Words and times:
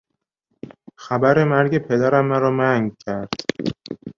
خبر 0.95 1.43
مرگ 1.43 1.77
پدرم 1.77 2.25
مرا 2.25 2.51
منگ 2.51 2.91
کرد. 3.05 3.29